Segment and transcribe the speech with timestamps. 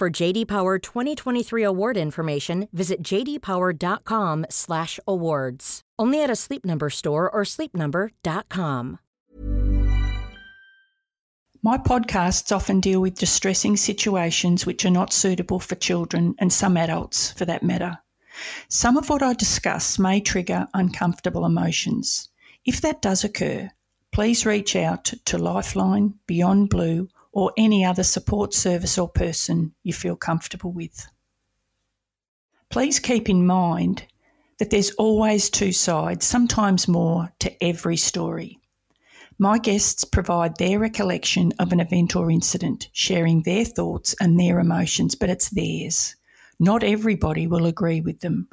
[0.00, 5.80] For JD Power 2023 award information, visit jdpower.com/awards.
[5.98, 8.98] Only at a Sleep Number store or sleepnumber.com.
[11.62, 16.78] My podcasts often deal with distressing situations which are not suitable for children and some
[16.78, 17.98] adults for that matter.
[18.70, 22.30] Some of what I discuss may trigger uncomfortable emotions.
[22.64, 23.68] If that does occur,
[24.12, 29.92] please reach out to Lifeline, Beyond Blue, or any other support service or person you
[29.92, 31.06] feel comfortable with.
[32.70, 34.04] Please keep in mind
[34.58, 38.58] that there's always two sides, sometimes more, to every story.
[39.38, 44.60] My guests provide their recollection of an event or incident, sharing their thoughts and their
[44.60, 46.14] emotions, but it's theirs.
[46.58, 48.48] Not everybody will agree with them.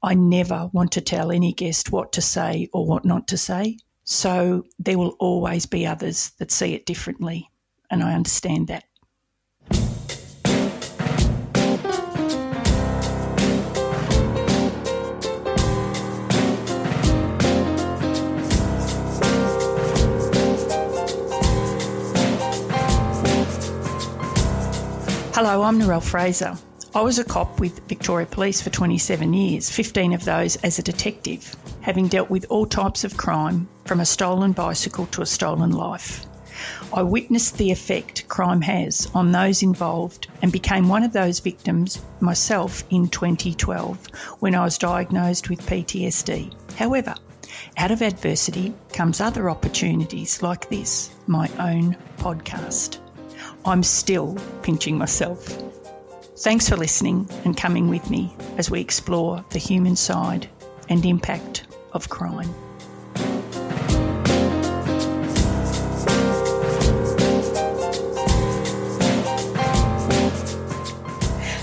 [0.00, 3.78] I never want to tell any guest what to say or what not to say,
[4.04, 7.50] so there will always be others that see it differently,
[7.90, 8.84] and I understand that.
[25.40, 26.58] Hello, I'm Narelle Fraser.
[26.96, 30.82] I was a cop with Victoria Police for 27 years, 15 of those as a
[30.82, 35.70] detective, having dealt with all types of crime, from a stolen bicycle to a stolen
[35.70, 36.27] life.
[36.92, 42.02] I witnessed the effect crime has on those involved and became one of those victims
[42.20, 44.06] myself in 2012
[44.40, 46.54] when I was diagnosed with PTSD.
[46.74, 47.14] However,
[47.76, 52.98] out of adversity comes other opportunities like this, my own podcast.
[53.64, 55.62] I'm still pinching myself.
[56.38, 60.48] Thanks for listening and coming with me as we explore the human side
[60.88, 62.54] and impact of crime.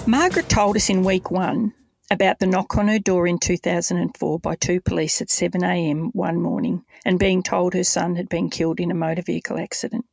[0.08, 1.74] Margaret told us in week one
[2.12, 6.86] about the knock on her door in 2004 by two police at 7am one morning
[7.04, 10.06] and being told her son had been killed in a motor vehicle accident.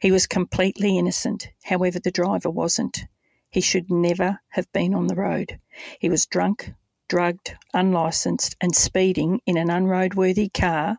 [0.00, 3.04] He was completely innocent, however, the driver wasn't.
[3.50, 5.60] He should never have been on the road.
[6.00, 6.72] He was drunk,
[7.10, 10.96] drugged, unlicensed, and speeding in an unroadworthy car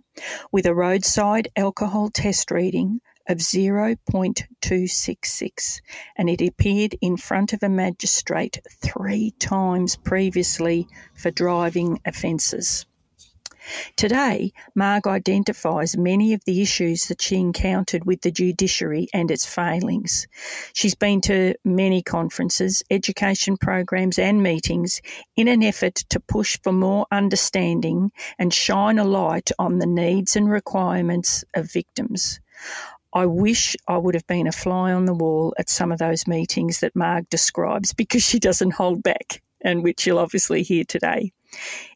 [0.52, 5.82] with a roadside alcohol test reading of 0.266,
[6.16, 12.86] and it appeared in front of a magistrate three times previously for driving offences.
[13.96, 19.46] Today, Marg identifies many of the issues that she encountered with the judiciary and its
[19.46, 20.28] failings.
[20.74, 25.02] She's been to many conferences, education programs, and meetings
[25.36, 30.36] in an effort to push for more understanding and shine a light on the needs
[30.36, 32.40] and requirements of victims.
[33.16, 36.28] I wish I would have been a fly on the wall at some of those
[36.28, 41.32] meetings that Marg describes because she doesn't hold back, and which you'll obviously hear today.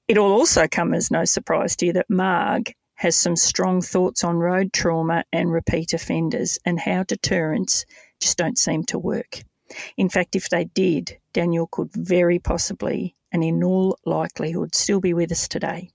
[0.08, 4.38] It'll also come as no surprise to you that Marg has some strong thoughts on
[4.38, 7.86] road trauma and repeat offenders and how deterrents
[8.22, 9.44] just don't seem to work.
[9.98, 15.14] In fact, if they did, Daniel could very possibly and in all likelihood still be
[15.14, 15.92] with us today.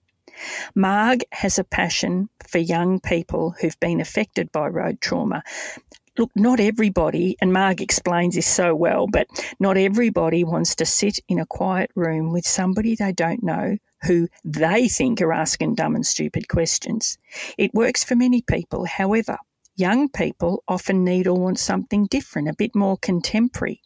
[0.74, 5.42] Marg has a passion for young people who've been affected by road trauma.
[6.16, 9.26] Look, not everybody, and Marg explains this so well, but
[9.58, 14.28] not everybody wants to sit in a quiet room with somebody they don't know who
[14.44, 17.18] they think are asking dumb and stupid questions.
[17.58, 18.84] It works for many people.
[18.84, 19.38] However,
[19.76, 23.82] young people often need or want something different, a bit more contemporary.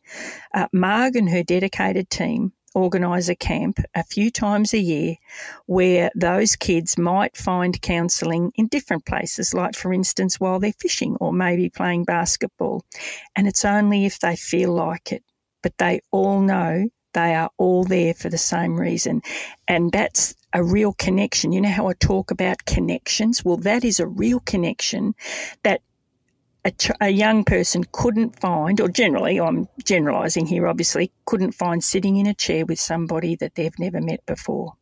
[0.53, 5.17] Uh, Marg and her dedicated team organise a camp a few times a year
[5.67, 11.17] where those kids might find counselling in different places, like, for instance, while they're fishing
[11.21, 12.85] or maybe playing basketball.
[13.37, 15.23] And it's only if they feel like it.
[15.63, 19.23] But they all know they are all there for the same reason.
[19.67, 21.53] And that's a real connection.
[21.53, 23.45] You know how I talk about connections?
[23.45, 25.15] Well, that is a real connection
[25.65, 25.83] that
[26.69, 32.17] a, a, young person couldn't find, or generally, I'm generalising here obviously, couldn't find sitting
[32.17, 34.75] in a chair with somebody that they've never met before.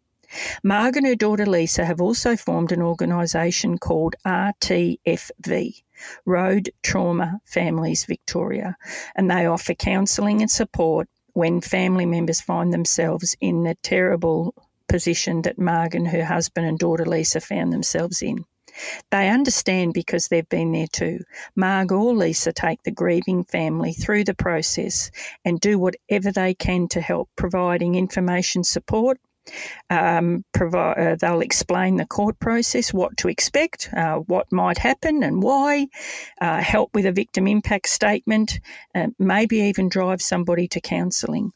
[0.64, 5.82] Marg and her daughter Lisa have also formed an organisation called RTFV,
[6.24, 8.76] Road Trauma Families Victoria,
[9.14, 14.54] and they offer counselling and support when family members find themselves in the terrible
[14.88, 18.44] position that Marg and her husband and daughter Lisa found themselves in.
[19.10, 21.20] They understand because they've been there too.
[21.54, 25.10] Marg or Lisa take the grieving family through the process
[25.44, 29.18] and do whatever they can to help, providing information support.
[29.90, 35.22] Um, provide, uh, they'll explain the court process, what to expect, uh, what might happen,
[35.22, 35.86] and why.
[36.40, 38.58] Uh, help with a victim impact statement,
[39.18, 41.52] maybe even drive somebody to counselling.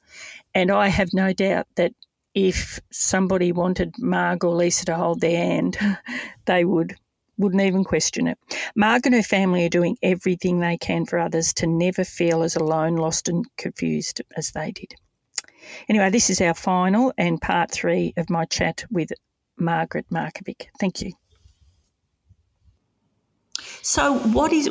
[0.55, 1.93] And I have no doubt that
[2.35, 5.77] if somebody wanted Marg or Lisa to hold their hand,
[6.47, 6.97] they would
[7.41, 8.39] wouldn't even question it.
[8.77, 12.55] Marg and her family are doing everything they can for others to never feel as
[12.55, 14.95] alone, lost, and confused as they did.
[15.89, 19.11] Anyway, this is our final and part three of my chat with
[19.59, 20.67] Margaret Markovic.
[20.79, 21.13] Thank you.
[23.83, 24.67] So, what is,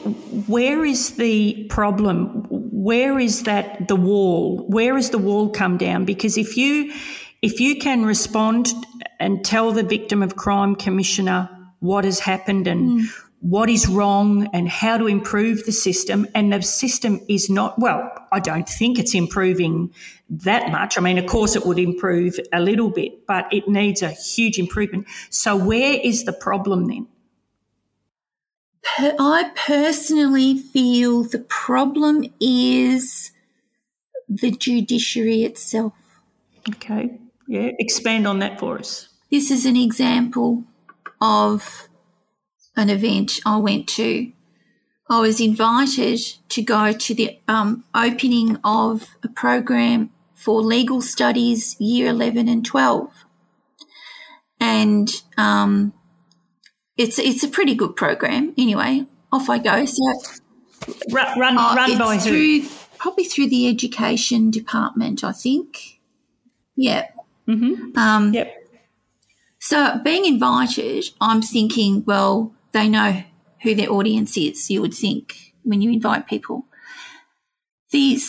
[0.48, 2.46] where is the problem?
[2.50, 4.66] Where is that the wall?
[4.68, 6.06] Where has the wall come down?
[6.06, 6.94] Because if you,
[7.42, 8.72] if you can respond
[9.20, 13.06] and tell the victim of crime commissioner what has happened and mm.
[13.42, 16.28] what is wrong and how to improve the system.
[16.36, 19.94] And the system is not, well, I don't think it's improving
[20.30, 20.98] that much.
[20.98, 24.60] I mean, of course, it would improve a little bit, but it needs a huge
[24.60, 25.08] improvement.
[25.30, 27.08] So, where is the problem then?
[28.98, 33.32] I personally feel the problem is
[34.28, 35.94] the judiciary itself.
[36.70, 37.18] Okay.
[37.48, 39.10] Yeah, expand on that for us.
[39.32, 40.64] This is an example
[41.22, 41.90] of
[42.76, 44.32] an event I went to.
[45.10, 46.20] I was invited
[46.50, 52.66] to go to the um, opening of a program for legal studies year 11 and
[52.66, 53.12] 12.
[54.60, 55.94] And um,
[56.96, 58.54] it's, it's a pretty good program.
[58.58, 59.86] Anyway, off I go.
[59.86, 60.04] So
[61.12, 62.70] run, run, uh, run by through, who?
[62.98, 66.00] Probably through the education department, I think.
[66.76, 67.08] Yeah.
[67.48, 67.98] Mm-hmm.
[67.98, 68.56] Um, yep.
[69.70, 73.24] So being invited, I'm thinking, well, they know
[73.62, 76.66] who their audience is, you would think, when you invite people.
[77.92, 78.20] The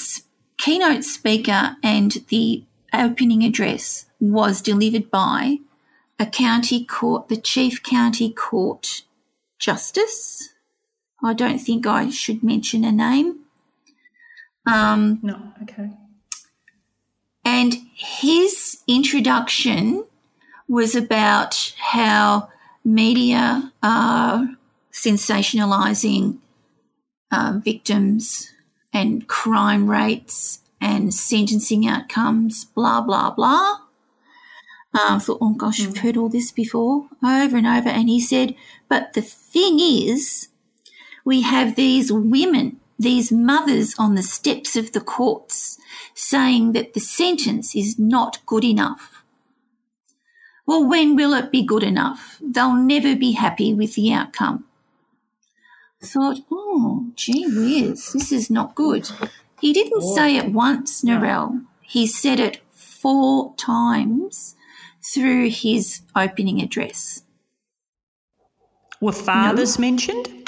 [0.59, 5.61] keynote speaker and the opening address was delivered by
[6.19, 9.05] a county court, the chief county court
[9.59, 10.51] justice.
[11.25, 13.47] I don't think I should mention a name.
[14.67, 15.89] Um, no, okay.
[17.47, 20.05] And his introduction
[20.71, 22.49] was about how
[22.85, 24.49] media are
[24.93, 26.39] sensationalizing
[27.33, 28.53] uh, victims
[28.93, 33.79] and crime rates and sentencing outcomes, blah, blah, blah.
[34.93, 37.89] Um, I thought, oh gosh, I've heard all this before, over and over.
[37.89, 38.55] And he said,
[38.89, 40.49] but the thing is,
[41.25, 45.79] we have these women, these mothers on the steps of the courts
[46.15, 49.20] saying that the sentence is not good enough.
[50.67, 52.39] Well, when will it be good enough?
[52.41, 54.65] They'll never be happy with the outcome.
[56.03, 59.09] I thought, oh, gee whiz, this is not good.
[59.61, 60.15] He didn't oh.
[60.15, 61.65] say it once, Narelle.
[61.83, 64.57] He said it four times
[65.03, 67.23] through his opening address.
[69.01, 69.83] Were fathers no.
[69.83, 70.40] mentioned?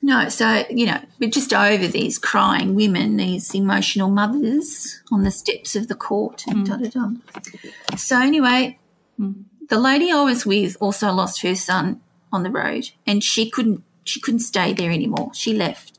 [0.00, 5.30] No, so, you know, we're just over these crying women, these emotional mothers on the
[5.30, 6.68] steps of the court and mm.
[6.68, 7.96] da da da.
[7.96, 8.78] So, anyway,
[9.18, 9.44] mm.
[9.68, 12.00] the lady I was with also lost her son
[12.32, 15.30] on the road and she couldn't she couldn't stay there anymore.
[15.34, 15.98] She left.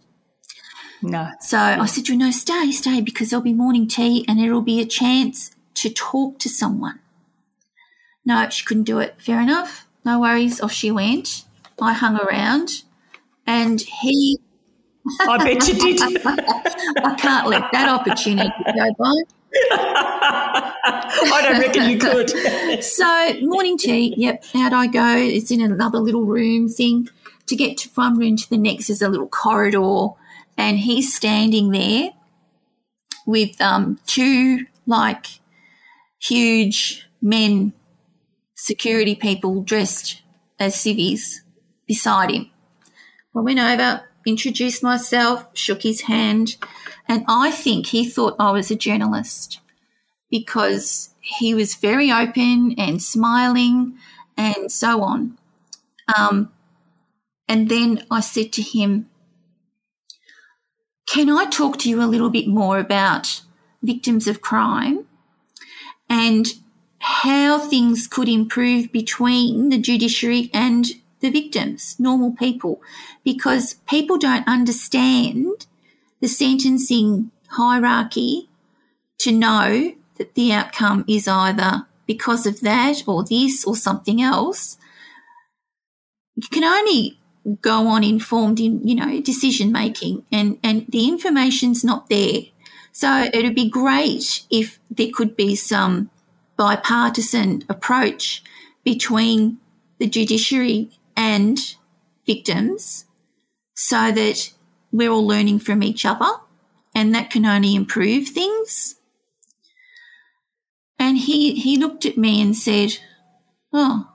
[1.01, 1.29] No.
[1.39, 4.81] So I said you know, stay, stay, because there'll be morning tea and it'll be
[4.81, 6.99] a chance to talk to someone.
[8.25, 9.21] No, she couldn't do it.
[9.21, 9.87] Fair enough.
[10.03, 10.59] No worries.
[10.59, 11.45] Off she went.
[11.81, 12.83] I hung around
[13.49, 14.39] and he.
[15.21, 15.99] I bet you did.
[17.03, 19.13] I can't let that opportunity go by.
[19.71, 22.29] I don't reckon you could.
[22.83, 25.17] so, morning tea, yep, out I go.
[25.17, 27.09] It's in another little room thing.
[27.47, 30.09] To get to one room to the next is a little corridor,
[30.55, 32.11] and he's standing there
[33.25, 35.25] with um, two like
[36.19, 37.73] huge men,
[38.53, 40.21] security people dressed
[40.59, 41.43] as civvies
[41.87, 42.51] beside him.
[43.35, 46.57] I went over, introduced myself, shook his hand,
[47.07, 49.59] and I think he thought I was a journalist.
[50.29, 53.97] because he was very open and smiling
[54.37, 55.37] and so on.
[56.17, 56.51] Um,
[57.47, 59.09] and then I said to him,
[61.07, 63.41] Can I talk to you a little bit more about
[63.83, 65.05] victims of crime
[66.09, 66.47] and
[66.99, 70.85] how things could improve between the judiciary and
[71.21, 72.81] the victims, normal people?
[73.23, 75.67] Because people don't understand
[76.21, 78.49] the sentencing hierarchy
[79.19, 84.77] to know that the outcome is either because of that or this or something else.
[86.35, 87.19] You can only
[87.61, 92.41] go on informed in, you know, decision making and, and the information's not there.
[92.91, 96.09] So it'd be great if there could be some
[96.57, 98.43] bipartisan approach
[98.83, 99.57] between
[99.99, 101.75] the judiciary and
[102.25, 103.05] victims
[103.75, 104.53] so that
[104.91, 106.31] we're all learning from each other
[106.95, 108.95] and that can only improve things.
[110.97, 112.97] And he, he looked at me and said,
[113.73, 114.09] Oh,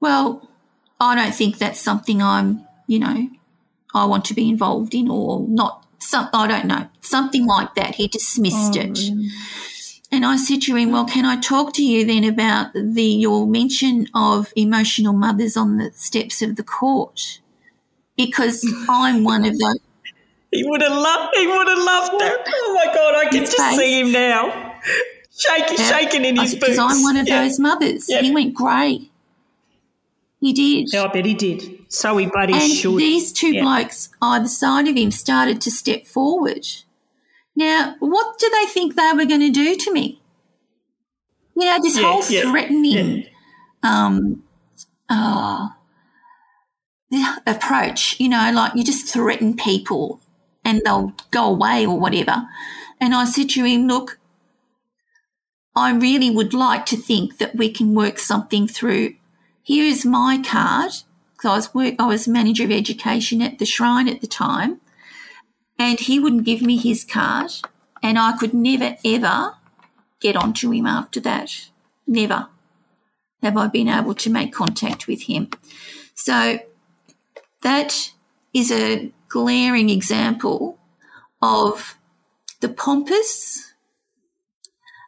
[0.00, 0.50] well,
[0.98, 3.28] I don't think that's something I'm, you know,
[3.94, 5.86] I want to be involved in or not.
[5.98, 7.94] Some, I don't know, something like that.
[7.94, 8.98] He dismissed oh, it.
[8.98, 9.28] Really?
[10.14, 13.48] And I said to him, Well, can I talk to you then about the your
[13.48, 17.40] mention of emotional mothers on the steps of the court?
[18.16, 19.78] Because I'm one of those.
[20.52, 21.34] He would have loved.
[21.36, 22.46] He would have loved that.
[22.46, 23.76] Oh my god, I can just face.
[23.76, 24.76] see him now,
[25.36, 25.98] shaking, yeah.
[25.98, 26.64] shaking in his boots.
[26.64, 27.42] Because I'm one of yeah.
[27.42, 28.06] those mothers.
[28.08, 28.22] Yeah.
[28.22, 29.10] He went grey.
[30.38, 30.92] He did.
[30.92, 31.78] Yeah, I bet he did.
[31.88, 32.98] So he buddy and should.
[32.98, 36.64] these two blokes either side of him started to step forward.
[37.56, 40.20] Now, what do they think they were going to do to me?
[41.56, 43.26] You know, this whole threatening
[43.82, 44.42] um,
[45.08, 45.68] uh,
[47.46, 50.20] approach, you know, like you just threaten people
[50.64, 52.46] and they'll go away or whatever.
[53.00, 54.18] And I said to him, look,
[55.76, 59.14] I really would like to think that we can work something through.
[59.62, 60.92] Here is my card.
[61.40, 64.80] So I was work, I was manager of education at the shrine at the time,
[65.84, 67.52] and he wouldn't give me his card,
[68.02, 69.54] and I could never ever
[70.18, 71.68] get onto him after that.
[72.06, 72.48] Never
[73.42, 75.50] have I been able to make contact with him.
[76.14, 76.58] So
[77.62, 78.12] that
[78.54, 80.78] is a glaring example
[81.42, 81.98] of
[82.60, 83.74] the pompous.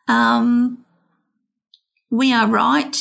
[0.06, 0.85] Um,
[2.11, 2.99] we are right.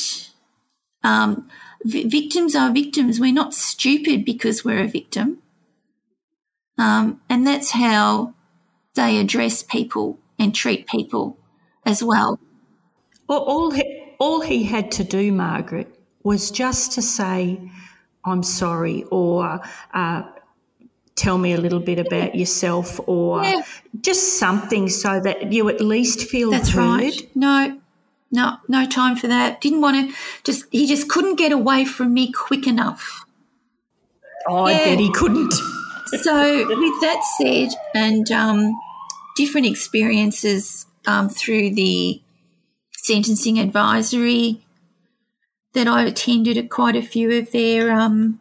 [1.03, 1.50] Um,
[1.84, 3.20] v- victims are victims.
[3.20, 5.39] We're not stupid because we're a victim.
[6.77, 8.34] Um, and that's how
[8.96, 11.38] they address people and treat people
[11.86, 12.39] as well.
[13.27, 15.88] well all, he, all he had to do, Margaret,
[16.24, 17.60] was just to say,
[18.25, 19.62] I'm sorry, or
[19.94, 20.24] uh,
[21.15, 23.62] tell me a little bit about yourself or yeah.
[24.01, 26.82] just something so that you at least feel That's heard.
[26.82, 27.29] right.
[27.36, 27.79] No,
[28.32, 29.62] no, no time for that.
[29.62, 33.25] Didn't want to just, he just couldn't get away from me quick enough.
[34.48, 34.75] Oh, yeah.
[34.75, 35.53] I bet he couldn't.
[36.22, 38.74] So, with that said, and um,
[39.36, 42.22] different experiences um, through the
[42.93, 44.65] sentencing advisory
[45.74, 48.39] that I attended at quite a few of their um,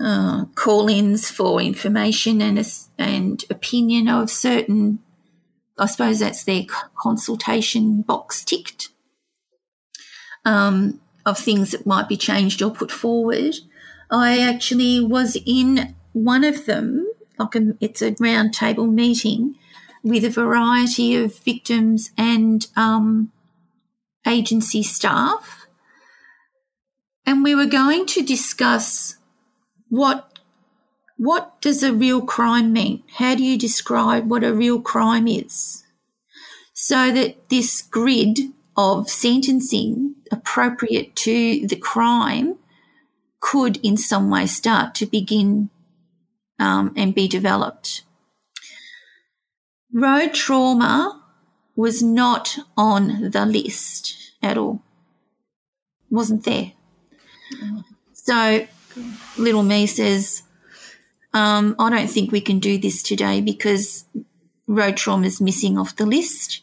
[0.00, 2.58] uh, call-ins for information and
[2.98, 4.98] and opinion of certain.
[5.78, 6.64] I suppose that's their
[6.96, 8.90] consultation box ticked
[10.44, 13.54] um, of things that might be changed or put forward.
[14.12, 19.56] I actually was in one of them, like a, it's a roundtable meeting
[20.04, 23.32] with a variety of victims and um,
[24.26, 25.66] agency staff.
[27.24, 29.16] And we were going to discuss
[29.88, 30.28] what
[31.16, 33.04] what does a real crime mean?
[33.14, 35.84] How do you describe what a real crime is?
[36.74, 38.40] So that this grid
[38.76, 42.58] of sentencing appropriate to the crime
[43.42, 45.68] could in some way start to begin
[46.58, 48.04] um, and be developed.
[49.92, 51.22] Road trauma
[51.76, 54.80] was not on the list at all.
[56.08, 56.72] Wasn't there.
[58.12, 58.66] So
[59.36, 60.44] little me says,
[61.34, 64.04] um, I don't think we can do this today because
[64.68, 66.62] road trauma is missing off the list.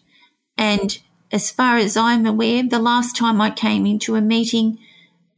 [0.57, 0.97] And
[1.31, 4.79] as far as I'm aware, the last time I came into a meeting,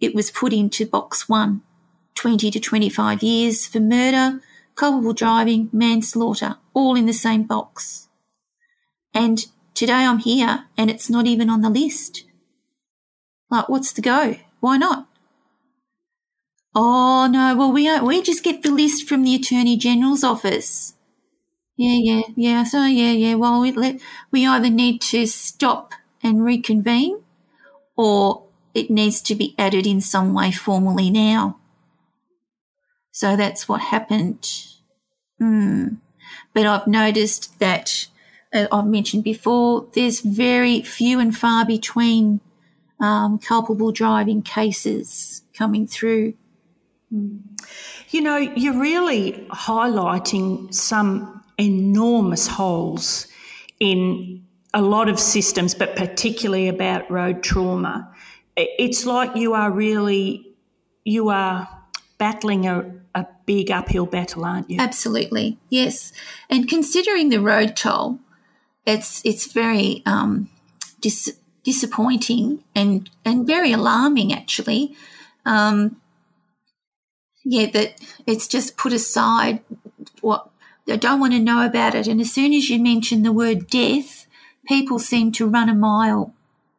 [0.01, 1.61] it was put into box one
[2.15, 4.41] 20 to 25 years for murder,
[4.75, 8.09] culpable driving, manslaughter, all in the same box.
[9.13, 12.25] And today I'm here and it's not even on the list.
[13.49, 14.37] Like, what's the go?
[14.59, 15.07] Why not?
[16.73, 20.93] Oh no, well we uh, we just get the list from the Attorney General's office.
[21.75, 22.63] Yeah, yeah, yeah.
[22.63, 23.35] So yeah, yeah.
[23.35, 23.99] Well, we let,
[24.31, 25.93] we either need to stop
[26.23, 27.21] and reconvene,
[27.97, 28.43] or
[28.73, 31.57] it needs to be added in some way formally now.
[33.11, 34.49] So that's what happened.
[35.39, 35.95] Hmm.
[36.53, 38.07] But I've noticed that
[38.53, 39.87] uh, I've mentioned before.
[39.93, 42.41] There's very few and far between
[42.99, 46.33] um, culpable driving cases coming through.
[47.09, 53.27] You know, you're really highlighting some enormous holes
[53.79, 58.09] in a lot of systems, but particularly about road trauma.
[58.55, 60.55] It's like you are really,
[61.03, 61.67] you are
[62.17, 64.79] battling a, a big uphill battle, aren't you?
[64.79, 66.11] Absolutely, yes.
[66.49, 68.19] And considering the road toll,
[68.85, 70.49] it's it's very um,
[70.99, 74.95] dis- disappointing and and very alarming, actually.
[75.45, 76.01] Um,
[77.43, 79.61] yeah, that it's just put aside.
[80.21, 80.49] What
[80.85, 83.67] they don't want to know about it, and as soon as you mention the word
[83.67, 84.27] death,
[84.67, 86.33] people seem to run a mile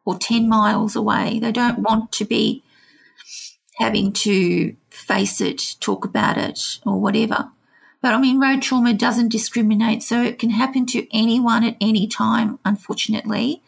[0.04, 1.38] or ten miles away.
[1.38, 2.62] They don't want to be
[3.76, 7.50] having to face it, talk about it, or whatever.
[8.00, 12.06] But I mean, road trauma doesn't discriminate, so it can happen to anyone at any
[12.06, 13.62] time, unfortunately.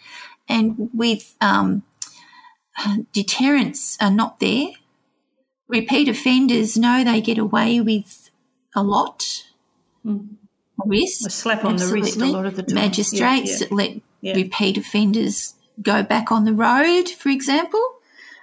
[0.48, 1.84] And with um,
[3.12, 4.68] deterrents are not there,
[5.68, 8.30] repeat offenders know they get away with
[8.74, 9.44] a lot.
[10.04, 10.36] Mm.
[10.86, 12.00] A slap on Absolutely.
[12.00, 12.74] the wrist a lot of the time.
[12.74, 13.74] Magistrates yeah, yeah.
[13.74, 14.34] let yeah.
[14.34, 17.82] repeat offenders go back on the road, for example.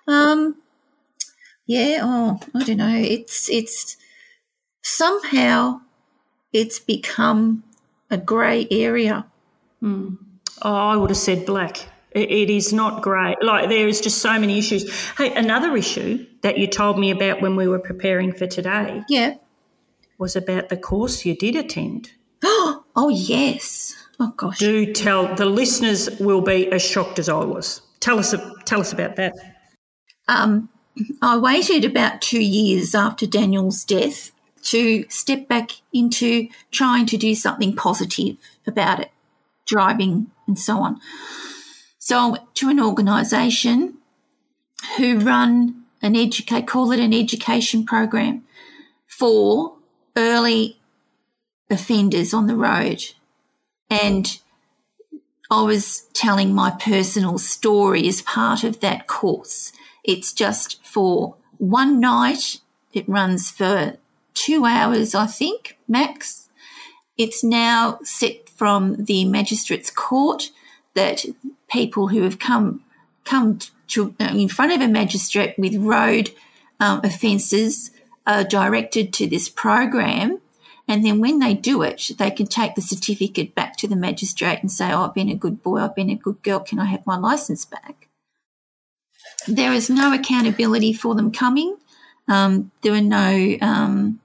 [0.07, 0.57] Um,
[1.65, 2.97] yeah, oh, I don't know.
[2.97, 3.97] It's it's
[4.81, 5.81] somehow
[6.51, 7.63] it's become
[8.09, 9.25] a grey area.
[9.81, 10.17] Mm.
[10.61, 11.87] Oh, I would have said black.
[12.13, 13.35] It is not grey.
[13.41, 14.91] Like there is just so many issues.
[15.17, 19.01] Hey, another issue that you told me about when we were preparing for today.
[19.07, 19.35] Yeah.
[20.17, 22.11] Was about the course you did attend.
[22.43, 23.95] oh yes.
[24.23, 24.59] Oh gosh.
[24.59, 27.81] Do tell the listeners will be as shocked as I was.
[28.01, 29.33] Tell us tell us about that.
[30.27, 30.69] Um,
[31.23, 34.31] I waited about two years after Daniel's death
[34.65, 39.09] to step back into trying to do something positive about it,
[39.65, 40.99] driving and so on.
[41.97, 43.97] So I went to an organisation
[44.97, 48.43] who run an educate call it an education program
[49.07, 49.77] for
[50.15, 50.77] early
[51.71, 53.03] offenders on the road.
[53.91, 54.39] And
[55.51, 59.73] I was telling my personal story as part of that course.
[60.03, 62.61] It's just for one night.
[62.93, 63.97] It runs for
[64.33, 66.49] two hours, I think, max.
[67.17, 70.51] It's now set from the magistrate's court
[70.93, 71.25] that
[71.69, 72.83] people who have come
[73.23, 76.31] come to, uh, in front of a magistrate with road
[76.79, 77.91] um, offences
[78.25, 80.40] are directed to this program.
[80.91, 84.59] And then when they do it, they can take the certificate back to the magistrate
[84.59, 86.85] and say, Oh, I've been a good boy, I've been a good girl, can I
[86.87, 88.09] have my license back?
[89.47, 91.77] There is no accountability for them coming.
[92.27, 94.19] Um, there were no um,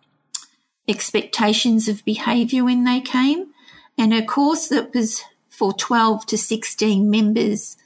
[0.88, 3.52] expectations of behaviour when they came.
[3.96, 7.76] And a course that was for 12 to 16 members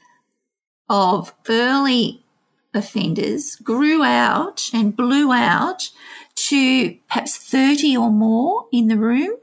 [0.88, 2.24] of early
[2.72, 5.90] offenders grew out and blew out
[6.48, 9.36] to perhaps 30 or more in the room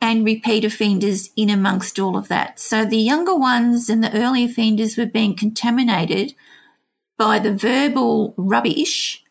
[0.00, 2.60] and repeat offenders in amongst all of that.
[2.60, 6.34] So the younger ones and the early offenders were being contaminated
[7.16, 9.22] by the verbal rubbish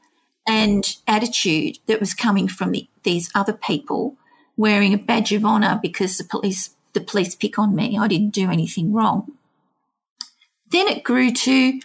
[0.47, 4.17] and attitude that was coming from the, these other people
[4.58, 7.97] wearing a badge of honour because the police the police pick on me.
[7.97, 9.32] I didn't do anything wrong.
[10.69, 11.80] Then it grew to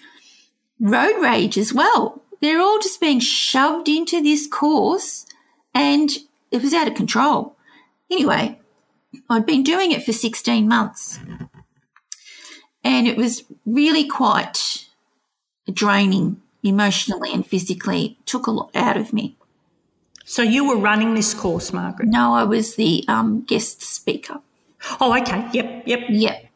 [0.80, 2.22] road rage as well.
[2.40, 5.26] They're all just being shoved into this course
[5.74, 6.10] and
[6.50, 7.56] it was out of control.
[8.10, 8.58] Anyway,
[9.28, 11.18] I'd been doing it for 16 months
[12.84, 14.86] and it was really quite
[15.72, 18.04] draining emotionally and physically.
[18.06, 19.36] It took a lot out of me.
[20.24, 22.08] So you were running this course, Margaret?
[22.08, 24.40] No, I was the um, guest speaker.
[25.00, 25.48] Oh, okay.
[25.52, 26.00] Yep, yep.
[26.08, 26.50] Yep.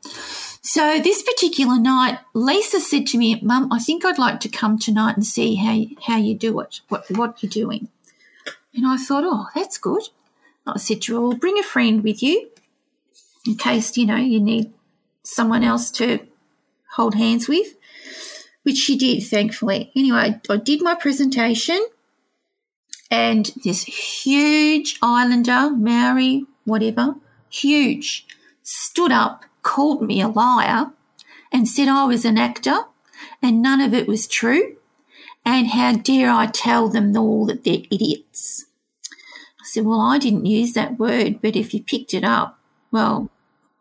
[0.64, 4.78] So this particular night, Lisa said to me, "Mum, I think I'd like to come
[4.78, 7.88] tonight and see how you, how you do it, what what you're doing."
[8.72, 10.02] And I thought, "Oh, that's good."
[10.64, 12.48] I said to her, well, "Bring a friend with you,
[13.44, 14.72] in case you know you need
[15.24, 16.20] someone else to
[16.94, 17.74] hold hands with,"
[18.62, 19.90] which she did, thankfully.
[19.96, 21.84] Anyway, I, I did my presentation,
[23.10, 27.16] and this huge Islander, Maori, whatever
[27.50, 28.24] huge,
[28.62, 30.90] stood up, called me a liar,
[31.52, 32.84] and said I was an actor
[33.42, 34.76] and none of it was true.
[35.44, 38.66] And how dare I tell them all that they're idiots?
[39.60, 42.58] I said, Well, I didn't use that word, but if you picked it up,
[42.92, 43.28] well,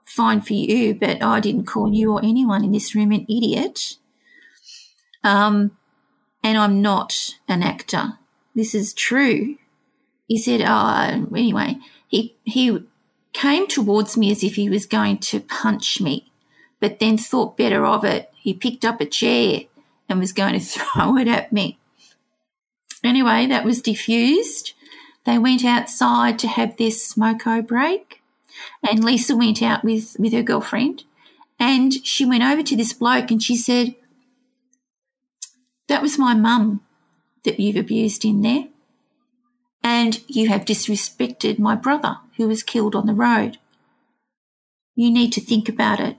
[0.03, 3.97] fine for you, but I didn't call you or anyone in this room an idiot.
[5.23, 5.77] Um,
[6.43, 8.13] and I'm not an actor.
[8.55, 9.57] This is true.
[10.27, 12.83] He said, oh, anyway, he, he
[13.33, 16.31] came towards me as if he was going to punch me,
[16.79, 18.29] but then thought better of it.
[18.35, 19.61] He picked up a chair
[20.09, 21.79] and was going to throw it at me.
[23.03, 24.73] Anyway, that was diffused.
[25.23, 28.21] They went outside to have their smoko break,
[28.87, 31.03] and Lisa went out with, with her girlfriend.
[31.59, 33.93] And she went over to this bloke and she said,
[35.87, 36.81] That was my mum
[37.43, 38.65] that you've abused in there.
[39.83, 43.59] And you have disrespected my brother who was killed on the road.
[44.95, 46.17] You need to think about it.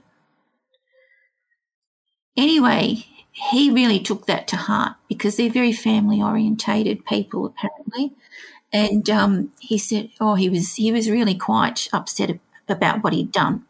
[2.37, 8.13] Anyway, he really took that to heart because they're very family orientated people apparently.
[8.71, 13.33] And um, he said oh he was he was really quite upset about what he'd
[13.33, 13.65] done.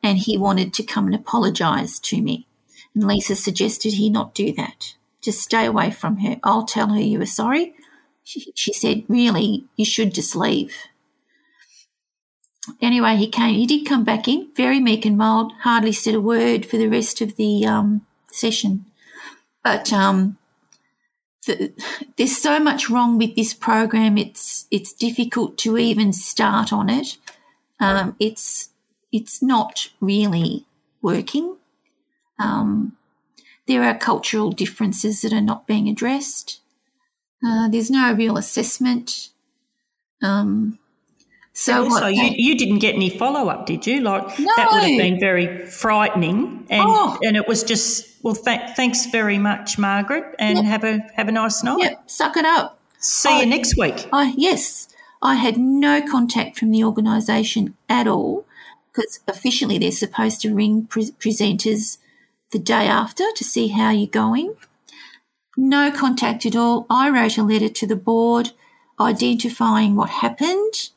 [0.00, 2.46] And he wanted to come and apologize to me.
[2.94, 4.94] And lisa suggested he not do that.
[5.20, 6.36] Just stay away from her.
[6.44, 7.74] I'll tell her you were sorry.
[8.22, 10.76] She, she said really you should just leave
[12.80, 16.20] anyway he came he did come back in very meek and mild hardly said a
[16.20, 18.84] word for the rest of the um, session
[19.66, 20.38] but um,
[21.46, 21.72] the,
[22.16, 24.18] there's so much wrong with this program.
[24.18, 27.16] It's it's difficult to even start on it.
[27.80, 28.70] Um, it's
[29.10, 30.66] it's not really
[31.02, 31.56] working.
[32.38, 32.96] Um,
[33.66, 36.60] there are cultural differences that are not being addressed.
[37.44, 39.30] Uh, there's no real assessment.
[40.22, 40.78] Um,
[41.58, 44.02] so also, what, you, you didn't get any follow up, did you?
[44.02, 44.52] Like no.
[44.56, 47.18] that would have been very frightening, and oh.
[47.22, 48.34] and it was just well.
[48.34, 50.66] Th- thanks very much, Margaret, and yep.
[50.66, 51.78] have a have a nice night.
[51.80, 52.78] Yep, suck it up.
[52.98, 54.06] See I, you next week.
[54.12, 54.88] I yes,
[55.22, 58.44] I had no contact from the organisation at all
[58.92, 61.96] because officially they're supposed to ring pre- presenters
[62.50, 64.54] the day after to see how you're going.
[65.56, 66.84] No contact at all.
[66.90, 68.50] I wrote a letter to the board
[69.00, 70.90] identifying what happened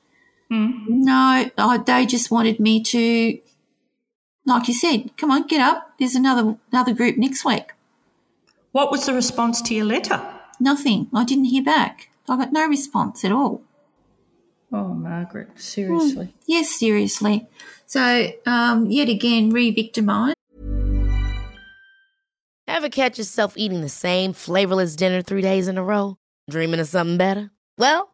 [0.52, 0.86] Mm.
[0.88, 3.40] No, oh, they just wanted me to,
[4.46, 5.94] like you said, come on, get up.
[6.00, 7.72] There's another another group next week.
[8.72, 10.22] What was the response to your letter?
[10.60, 11.08] Nothing.
[11.14, 12.10] I didn't hear back.
[12.28, 13.62] I got no response at all.
[14.72, 16.28] Oh, Margaret, seriously.
[16.28, 16.34] Mm.
[16.46, 17.48] Yes, seriously.
[17.88, 20.36] So, um, yet again, re victimised.
[22.68, 26.18] Ever catch yourself eating the same flavorless dinner three days in a row?
[26.50, 27.50] Dreaming of something better?
[27.80, 28.14] Well,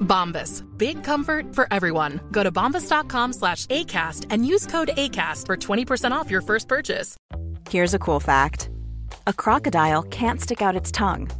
[0.00, 0.64] Bombas.
[0.76, 2.20] Big comfort for everyone.
[2.30, 7.16] Go to bombas.com slash ACAST and use code ACAST for 20% off your first purchase.
[7.68, 8.70] Here's a cool fact
[9.26, 11.30] a crocodile can't stick out its tongue.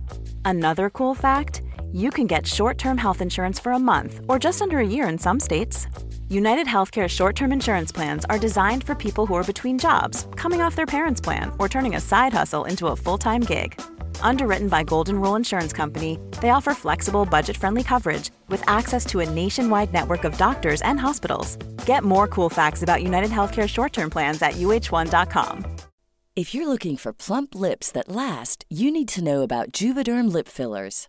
[0.44, 4.62] Another cool fact you can get short term health insurance for a month or just
[4.62, 5.87] under a year in some states.
[6.29, 10.61] United Healthcare short term insurance plans are designed for people who are between jobs, coming
[10.61, 13.81] off their parents' plan, or turning a side hustle into a full time gig
[14.22, 19.20] Underwritten by Golden Rule Insurance Company, they offer flexible, budget friendly coverage with access to
[19.20, 21.56] a nationwide network of doctors and hospitals.
[21.85, 25.66] Get more cool facts about United Healthcare short term plans at uh1.com.
[26.37, 30.48] If you're looking for plump lips that last, you need to know about Juvederm lip
[30.48, 31.09] fillers.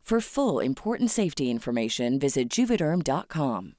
[0.01, 3.75] For full important safety information, visit juvederm.com.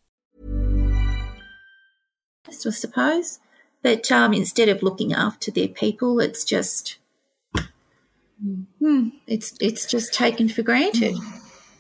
[2.49, 3.39] I suppose.
[3.83, 6.97] But um, instead of looking after their people, it's just
[8.79, 11.17] hmm, it's it's just taken for granted.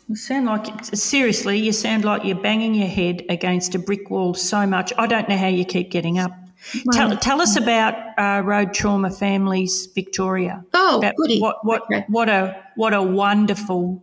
[0.08, 1.58] You sound like seriously.
[1.58, 4.92] You sound like you're banging your head against a brick wall so much.
[4.98, 6.32] I don't know how you keep getting up.
[6.92, 10.64] Tell, tell us about uh, Road Trauma Families Victoria.
[10.74, 11.40] Oh, About goody.
[11.40, 12.04] What what Okay.
[12.08, 14.02] what a what a wonderful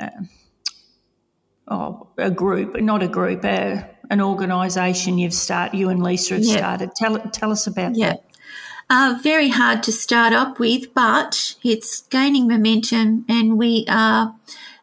[0.00, 0.08] uh,
[1.68, 5.76] oh a group, not a group, uh, an organisation you've started.
[5.78, 6.56] You and Lisa have Yeah.
[6.58, 6.94] started.
[6.96, 8.08] Tell tell us about Yeah.
[8.14, 8.24] that.
[8.92, 14.34] Uh, very hard to start up with, but it's gaining momentum, and we are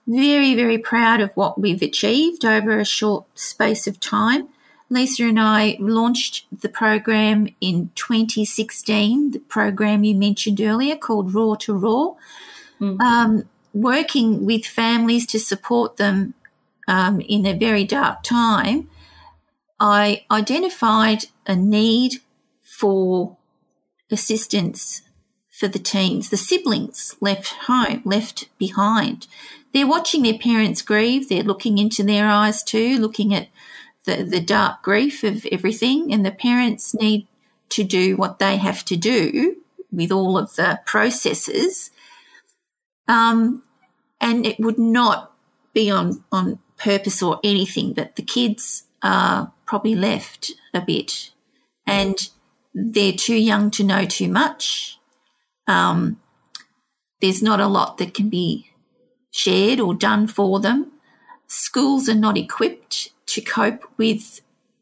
[0.07, 4.47] very, very proud of what we've achieved over a short space of time.
[4.89, 11.55] Lisa and I launched the program in 2016, the program you mentioned earlier called Raw
[11.55, 12.13] to Raw,
[12.79, 13.43] um,
[13.81, 16.33] working with families to support them
[16.87, 18.89] um, in a very dark time.
[19.79, 22.21] I identified a need
[22.63, 23.37] for
[24.11, 25.01] assistance
[25.51, 29.27] for the teens, the siblings left home, left behind.
[29.73, 33.49] They're watching their parents grieve, they're looking into their eyes too, looking at
[34.05, 37.27] the, the dark grief of everything, and the parents need
[37.69, 39.57] to do what they have to do
[39.91, 41.91] with all of the processes.
[43.07, 43.63] Um,
[44.19, 45.33] and it would not
[45.73, 51.31] be on, on purpose or anything, but the kids are probably left a bit.
[51.85, 52.17] And
[52.73, 54.99] they're too young to know too much.
[55.67, 56.19] Um,
[57.21, 58.71] there's not a lot that can be
[59.31, 60.91] shared or done for them.
[61.47, 64.41] Schools are not equipped to cope with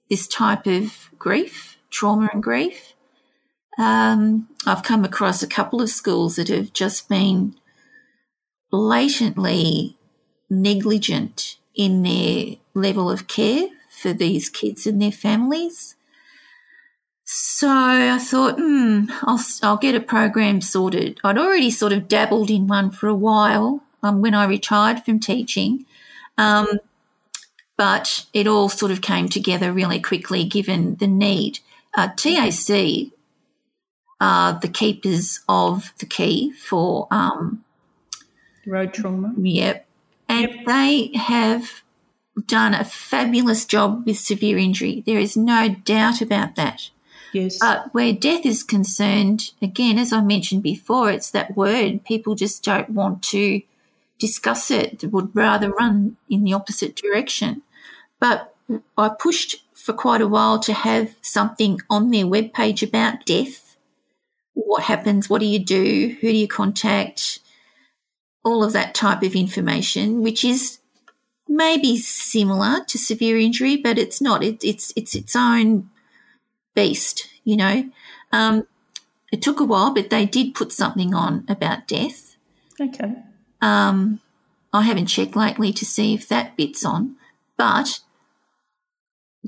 [0.10, 2.94] this type of grief, trauma and grief.
[3.78, 7.56] Um, I've come across a couple of schools that have just been
[8.76, 9.96] blatantly
[10.50, 15.96] negligent in their level of care for these kids and their families.
[17.24, 21.20] So I thought, hmm, I'll, I'll get a program sorted.
[21.24, 25.22] I'd already sort of dabbled in one for a while um, when I retired from
[25.22, 25.86] teaching.
[26.38, 26.68] Um,
[27.78, 31.60] but it all sort of came together really quickly given the need.
[31.94, 33.12] Uh, TAC
[34.20, 37.65] are the keepers of the key for, um,
[38.66, 39.34] Road trauma.
[39.38, 39.88] yep,
[40.28, 41.84] and they have
[42.48, 45.04] done a fabulous job with severe injury.
[45.06, 46.90] There is no doubt about that.
[47.34, 47.60] Yes.
[47.60, 52.06] But where death is concerned, again, as I mentioned before, it's that word.
[52.06, 53.62] People just don't want to
[54.20, 57.62] discuss it, They would rather run in the opposite direction.
[58.20, 58.56] But
[58.98, 63.76] I pushed for quite a while to have something on their webpage about death.
[64.54, 65.30] What happens?
[65.30, 66.16] What do you do?
[66.22, 67.40] Who do you contact?
[68.46, 70.80] All of that type of information, which is
[71.48, 74.44] maybe similar to severe injury, but it's not.
[74.44, 75.90] It, it's it's its own
[76.74, 77.90] beast, you know.
[78.32, 78.68] Um,
[79.32, 82.38] it took a while, but they did put something on about death.
[82.80, 83.16] okay.
[83.62, 84.22] Um,
[84.72, 87.16] I haven't checked lately to see if that bit's on,
[87.58, 88.02] but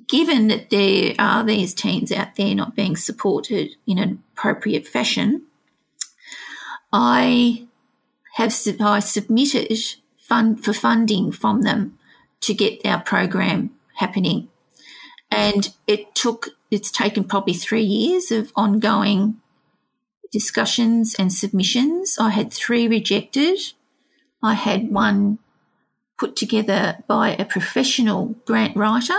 [0.08, 5.44] given that there are these teens out there not being supported in an appropriate fashion,
[6.94, 7.67] I
[8.38, 9.80] have I submitted
[10.20, 11.98] fund for funding from them
[12.42, 14.50] to get our program happening,
[15.32, 19.38] and it took it's taken probably three years of ongoing
[20.32, 22.18] discussions and submissions.
[22.20, 23.58] I had three rejected.
[24.44, 25.40] I had one
[26.20, 29.18] put together by a professional grant writer.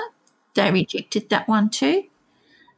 [0.54, 2.04] They rejected that one too.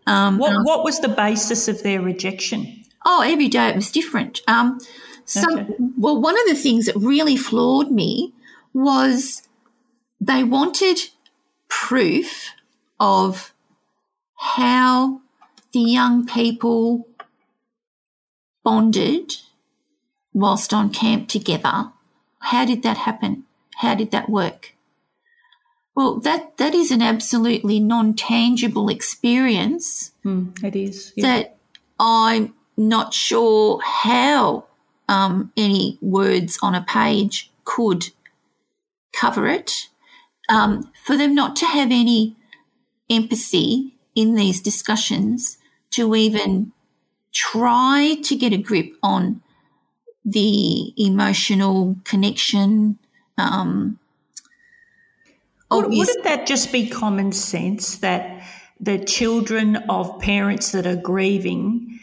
[0.06, 2.84] Um, What what was the basis of their rejection?
[3.04, 4.40] Oh, every day it was different.
[4.48, 4.78] Um,
[5.30, 5.74] some, Okay.
[5.96, 8.32] Well, one of the things that really floored me
[8.72, 9.42] was
[10.20, 10.98] they wanted
[11.68, 12.50] proof
[12.98, 13.52] of
[14.36, 15.20] how
[15.72, 17.06] the young people
[18.64, 19.36] bonded
[20.32, 21.92] whilst on camp together.
[22.40, 23.44] How did that happen?
[23.76, 24.74] How did that work?
[25.94, 31.12] Well, that, that is an absolutely non tangible experience Hmm, it is.
[31.16, 31.26] yeah.
[31.26, 31.56] that
[31.98, 34.64] I'm not sure how
[35.10, 38.10] um, any words on a page could
[39.12, 39.88] cover it,
[40.48, 42.36] um, for them not to have any
[43.10, 45.58] empathy in these discussions
[45.90, 46.70] to even
[47.32, 49.42] try to get a grip on
[50.24, 52.96] the emotional connection.
[53.36, 53.98] Um,
[55.72, 58.44] Wouldn't that just be common sense that
[58.78, 61.98] the children of parents that are grieving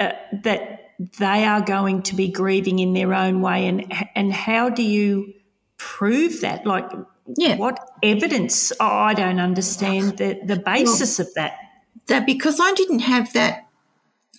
[0.00, 0.81] uh, that
[1.18, 5.34] they are going to be grieving in their own way, and and how do you
[5.78, 6.66] prove that?
[6.66, 6.90] Like,
[7.36, 7.56] yeah.
[7.56, 8.72] what evidence?
[8.78, 11.58] Oh, I don't understand the the basis well, of that.
[12.08, 13.66] That because I didn't have that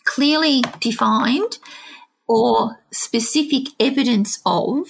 [0.05, 1.59] clearly defined
[2.27, 4.87] or specific evidence of,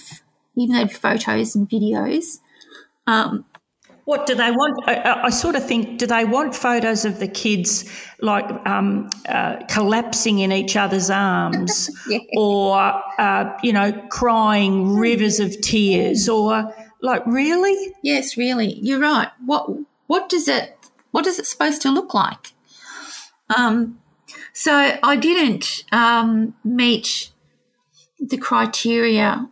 [0.55, 2.39] even though photos and videos.
[3.05, 3.45] Um,
[4.05, 4.83] what do they want?
[4.85, 7.89] I, I, sort of think, do they want photos of the kids
[8.21, 12.19] like um, uh, collapsing in each other's arms yeah.
[12.35, 17.93] or, uh, you know, crying rivers of tears or like, really?
[18.01, 18.73] Yes, really.
[18.73, 19.29] You're right.
[19.45, 19.69] What,
[20.07, 20.77] what does it,
[21.11, 22.51] what is it supposed to look like?
[23.55, 23.99] Um,
[24.51, 27.31] so I didn't um, meet
[28.19, 29.49] the criteria,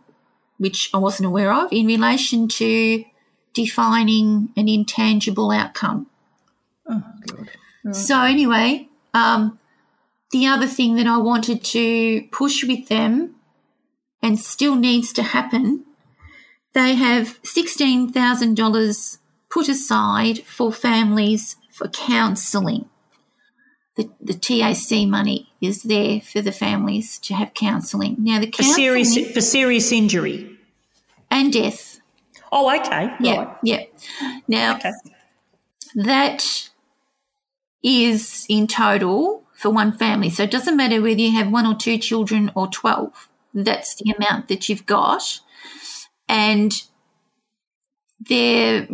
[0.58, 3.04] which I wasn't aware of, in relation to
[3.54, 6.06] defining an intangible outcome.
[6.86, 7.48] Oh, God.
[7.84, 7.96] Right.
[7.96, 9.58] So, anyway, um,
[10.30, 13.34] the other thing that I wanted to push with them
[14.22, 15.84] and still needs to happen,
[16.72, 19.18] they have $16,000
[19.50, 22.88] put aside for families for counselling.
[23.96, 28.16] The, the TAC money is there for the families to have counselling.
[28.18, 30.56] Now, the for serious for serious injury
[31.30, 31.91] and death
[32.52, 33.10] Oh, okay.
[33.18, 33.56] Yeah, right.
[33.62, 33.84] yeah.
[34.46, 34.92] Now, okay.
[35.94, 36.68] that
[37.82, 40.28] is in total for one family.
[40.28, 43.28] So it doesn't matter whether you have one or two children or 12.
[43.54, 45.40] That's the amount that you've got.
[46.28, 46.72] And
[48.20, 48.86] their,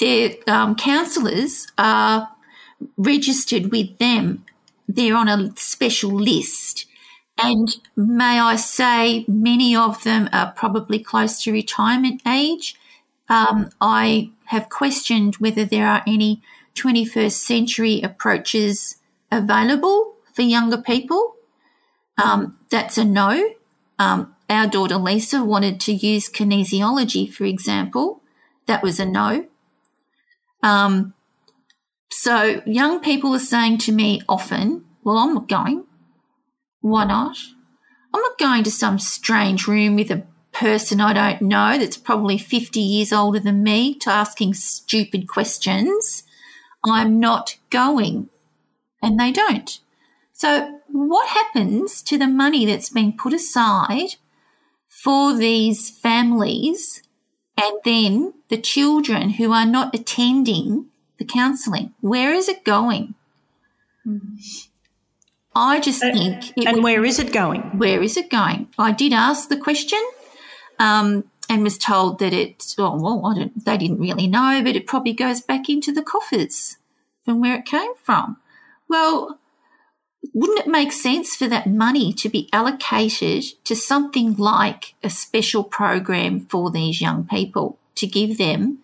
[0.00, 2.28] their um, counsellors are
[2.96, 4.44] registered with them.
[4.88, 6.86] They're on a special list.
[7.40, 12.74] And may I say, many of them are probably close to retirement age.
[13.28, 16.42] Um, I have questioned whether there are any
[16.74, 18.96] 21st century approaches
[19.30, 21.36] available for younger people.
[22.22, 23.50] Um, that's a no.
[23.98, 28.22] Um, our daughter Lisa wanted to use kinesiology, for example.
[28.66, 29.46] That was a no.
[30.62, 31.14] Um,
[32.10, 35.84] so young people are saying to me often, well, I'm not going.
[36.80, 37.36] Why not?
[38.14, 42.38] I'm not going to some strange room with a person I don't know that's probably
[42.38, 46.24] 50 years older than me to asking stupid questions.
[46.84, 48.28] I'm not going.
[49.02, 49.78] And they don't.
[50.32, 54.16] So, what happens to the money that's been put aside
[54.88, 57.02] for these families
[57.60, 60.86] and then the children who are not attending
[61.18, 61.94] the counselling?
[62.00, 63.14] Where is it going?
[64.06, 64.67] Mm.
[65.58, 66.52] I just think.
[66.56, 67.62] and would, where is it going?
[67.78, 68.68] Where is it going?
[68.78, 70.02] I did ask the question
[70.78, 74.76] um, and was told that it, oh, well, I don't, they didn't really know, but
[74.76, 76.76] it probably goes back into the coffers
[77.24, 78.36] from where it came from.
[78.88, 79.38] Well,
[80.32, 85.64] wouldn't it make sense for that money to be allocated to something like a special
[85.64, 88.78] program for these young people to give them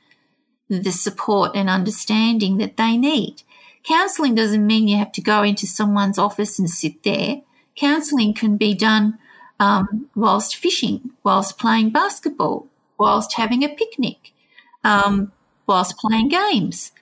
[0.69, 3.43] the support and understanding that they need?
[3.85, 7.43] Counselling doesn't mean you have to go into someone's office and sit there.
[7.77, 9.19] Counselling can be done
[9.61, 12.67] um, whilst fishing, whilst playing basketball,
[12.99, 14.33] whilst having a picnic,
[14.83, 15.33] um,
[15.67, 16.93] whilst playing games.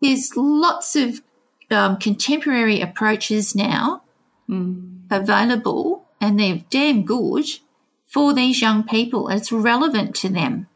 [0.00, 1.22] There's lots of
[1.70, 4.02] um, contemporary approaches now
[4.48, 5.00] mm.
[5.10, 7.46] available, and they're damn good
[8.06, 9.28] for these young people.
[9.28, 10.66] It's relevant to them.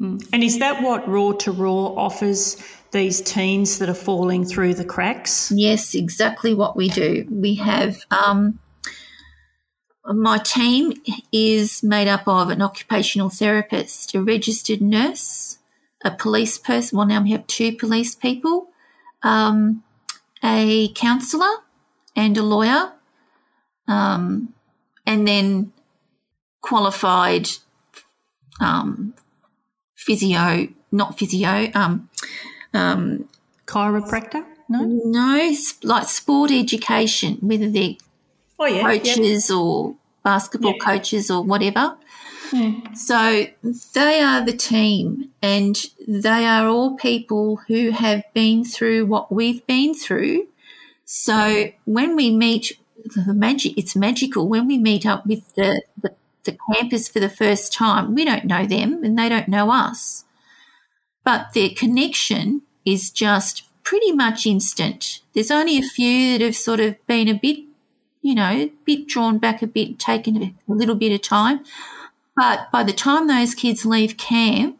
[0.00, 0.28] Mm.
[0.32, 2.56] And is that what Raw to Raw offers
[2.94, 5.52] these teens that are falling through the cracks?
[5.54, 7.26] Yes, exactly what we do.
[7.28, 8.58] We have um,
[10.06, 10.94] my team
[11.32, 15.58] is made up of an occupational therapist, a registered nurse,
[16.04, 16.98] a police person.
[16.98, 18.68] Well, now we have two police people,
[19.22, 19.82] um,
[20.42, 21.56] a counsellor,
[22.14, 22.92] and a lawyer,
[23.88, 24.54] um,
[25.06, 25.72] and then
[26.60, 27.48] qualified
[28.60, 29.14] um,
[29.96, 31.70] physio, not physio,
[32.74, 33.28] um,
[33.66, 34.44] chiropractor?
[34.68, 37.96] No, no, like sport education, whether they're
[38.58, 39.56] oh, yeah, coaches yeah.
[39.56, 40.84] or basketball yeah.
[40.84, 41.96] coaches or whatever.
[42.50, 42.94] Hmm.
[42.94, 43.46] So
[43.94, 49.66] they are the team, and they are all people who have been through what we've
[49.66, 50.48] been through.
[51.04, 52.78] So when we meet,
[53.14, 56.14] the magic it's magical when we meet up with the, the
[56.44, 60.24] the campers for the first time, we don't know them and they don't know us.
[61.24, 65.20] But their connection is just pretty much instant.
[65.32, 67.60] There's only a few that have sort of been a bit,
[68.22, 71.64] you know, a bit drawn back a bit, taken a little bit of time.
[72.36, 74.78] But by the time those kids leave camp,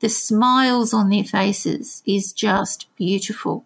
[0.00, 3.64] the smiles on their faces is just beautiful.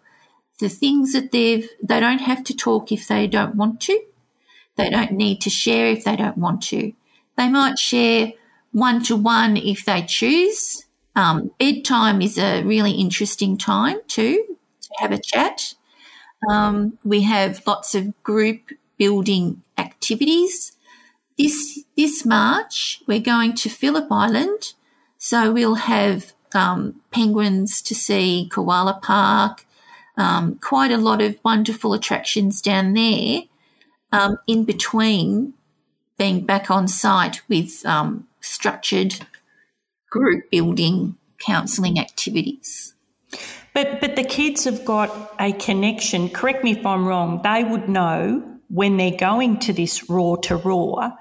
[0.59, 3.99] The things that they've, they don't have to talk if they don't want to.
[4.77, 6.93] They don't need to share if they don't want to.
[7.37, 8.33] They might share
[8.71, 10.84] one to one if they choose.
[11.15, 14.43] Um, bedtime is a really interesting time too
[14.81, 15.73] to have a chat.
[16.49, 20.73] Um, we have lots of group building activities.
[21.37, 24.73] This this March we're going to Phillip Island,
[25.17, 29.65] so we'll have um, penguins to see, Koala Park,
[30.17, 33.43] um, quite a lot of wonderful attractions down there.
[34.11, 35.53] Um, in between
[36.17, 39.15] being back on site with um, structured
[40.15, 42.93] group building counselling activities.
[43.73, 45.09] But but the kids have got
[45.39, 46.29] a connection.
[46.29, 47.41] Correct me if I'm wrong.
[47.43, 51.11] They would know when they're going to this raw to raw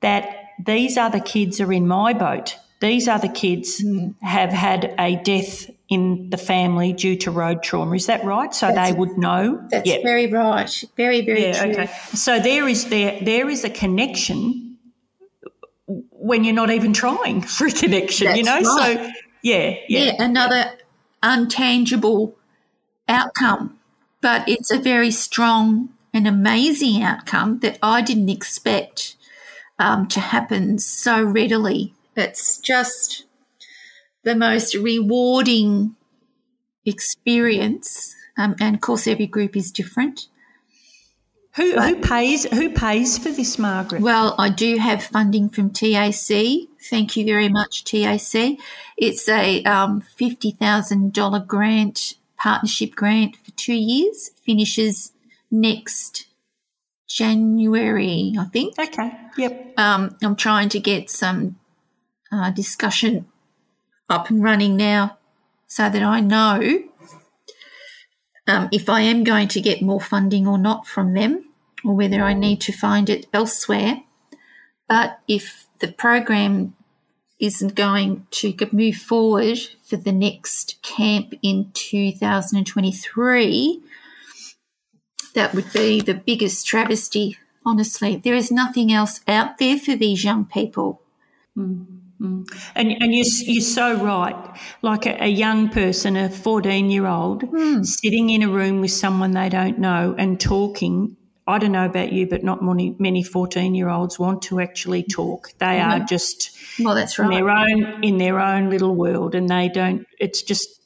[0.00, 0.24] that
[0.64, 2.56] these other kids are in my boat.
[2.80, 4.14] These other kids mm.
[4.22, 7.94] have had a death in the family due to road trauma.
[7.94, 8.54] Is that right?
[8.54, 9.60] So that's, they would know.
[9.70, 10.02] That's yep.
[10.02, 10.84] very right.
[10.96, 11.72] Very very yeah, true.
[11.72, 11.86] Okay.
[12.14, 14.59] So there is there there is a connection
[16.20, 18.26] when you're not even trying for a connection.
[18.26, 18.60] That's you know.
[18.60, 18.96] Right.
[18.96, 19.10] So
[19.42, 20.22] yeah, yeah, yeah.
[20.22, 20.72] Another
[21.22, 22.34] untangible
[23.08, 23.78] outcome,
[24.20, 29.16] but it's a very strong and amazing outcome that I didn't expect
[29.78, 31.94] um, to happen so readily.
[32.16, 33.24] It's just
[34.24, 35.96] the most rewarding
[36.84, 38.14] experience.
[38.36, 40.26] Um, and of course, every group is different.
[41.56, 44.02] Who, but, who pays who pays for this, Margaret?
[44.02, 46.68] Well, I do have funding from TAC.
[46.88, 48.56] Thank you very much, TAC.
[48.96, 54.30] It's a um, fifty thousand dollar grant, partnership grant for two years.
[54.46, 55.12] Finishes
[55.50, 56.26] next
[57.08, 58.78] January, I think.
[58.78, 59.12] Okay.
[59.36, 59.74] Yep.
[59.76, 61.58] Um, I'm trying to get some
[62.30, 63.26] uh, discussion
[64.08, 65.18] up and running now
[65.66, 66.84] so that I know
[68.50, 71.44] um, if I am going to get more funding or not from them,
[71.84, 74.02] or whether I need to find it elsewhere.
[74.88, 76.74] But if the program
[77.38, 83.82] isn't going to move forward for the next camp in 2023,
[85.34, 88.16] that would be the biggest travesty, honestly.
[88.16, 91.00] There is nothing else out there for these young people.
[91.56, 92.09] Mm.
[92.20, 92.46] Mm.
[92.74, 94.36] And and you're you're so right.
[94.82, 97.84] Like a, a young person, a fourteen year old, mm.
[97.84, 101.16] sitting in a room with someone they don't know and talking.
[101.46, 105.02] I don't know about you, but not many many fourteen year olds want to actually
[105.02, 105.52] talk.
[105.58, 105.86] They mm.
[105.86, 107.32] are just well, that's right.
[107.32, 110.06] In their own in their own little world, and they don't.
[110.18, 110.80] It's just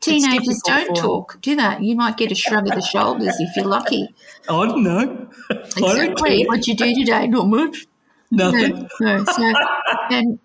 [0.00, 1.78] Teenagers don't talk, do they?
[1.80, 4.08] You might get a shrug of the shoulders if you're lucky.
[4.48, 5.28] I don't know.
[5.50, 6.44] Exactly.
[6.44, 7.26] What'd you do today?
[7.26, 7.86] Not much.
[8.34, 8.88] Nothing.
[9.00, 9.24] No, no.
[9.24, 9.52] So,
[10.10, 10.38] and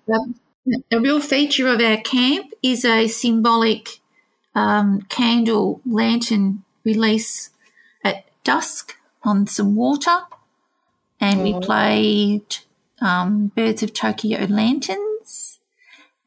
[0.91, 3.99] a real feature of our camp is a symbolic
[4.55, 7.49] um, candle lantern release
[8.03, 10.19] at dusk on some water,
[11.19, 11.59] and we oh.
[11.59, 12.57] played
[13.01, 15.59] um, Birds of Tokyo lanterns,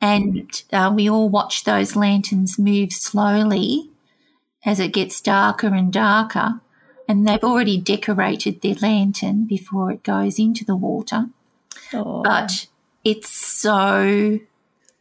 [0.00, 3.90] and uh, we all watch those lanterns move slowly
[4.64, 6.60] as it gets darker and darker.
[7.08, 11.26] And they've already decorated their lantern before it goes into the water.
[11.94, 12.22] Oh.
[12.22, 12.66] But
[13.04, 14.38] it's so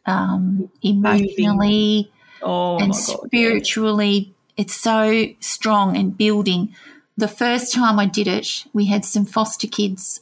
[0.05, 2.11] um, emotionally
[2.41, 6.75] oh, and spiritually, it's so strong and building.
[7.17, 10.21] The first time I did it, we had some foster kids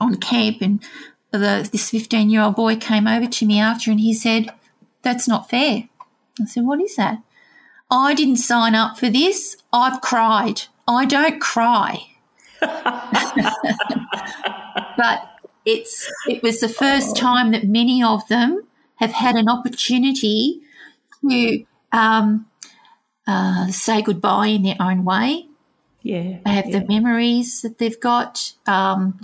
[0.00, 0.82] on camp, and
[1.30, 4.52] the, this 15 year old boy came over to me after and he said,
[5.02, 5.88] That's not fair.
[6.40, 7.22] I said, What is that?
[7.90, 9.56] I didn't sign up for this.
[9.72, 10.62] I've cried.
[10.86, 12.06] I don't cry.
[12.60, 12.70] but
[15.64, 18.62] it's it was the first time that many of them
[18.96, 20.60] have had an opportunity
[21.28, 22.46] to um,
[23.26, 25.46] uh, say goodbye in their own way.
[26.02, 26.78] Yeah, they have yeah.
[26.78, 28.54] the memories that they've got.
[28.66, 29.20] Um,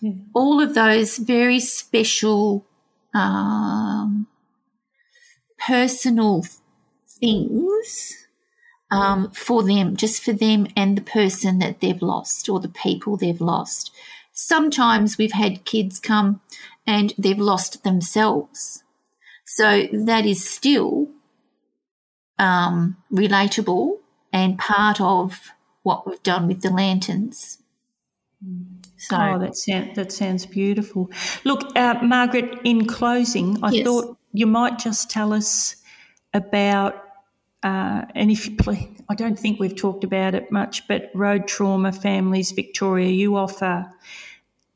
[0.00, 0.12] yeah.
[0.34, 2.66] All of those very special,
[3.14, 4.26] um,
[5.58, 6.44] personal
[7.06, 8.26] things
[8.90, 13.16] um, for them, just for them and the person that they've lost or the people
[13.16, 13.92] they've lost.
[14.32, 16.40] Sometimes we've had kids come
[16.86, 18.82] and they've lost themselves.
[19.44, 21.08] So that is still
[22.38, 23.98] um, relatable
[24.32, 25.52] and part of
[25.82, 27.58] what we've done with the lanterns.
[28.96, 31.10] So oh, that sounds that sounds beautiful.
[31.44, 32.58] Look, uh, Margaret.
[32.64, 33.84] In closing, I Yes.
[33.86, 35.76] thought you might just tell us
[36.32, 36.94] about.
[37.62, 41.46] Uh, and if you please, I don't think we've talked about it much, but Road
[41.46, 43.86] Trauma Families Victoria, you offer